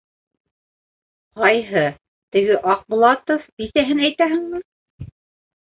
-Ҡайһы, 1.41 1.83
теге 2.37 2.55
Аҡбулатов 2.75 3.47
бисәһен 3.63 4.03
әйтәһеңме? 4.09 4.65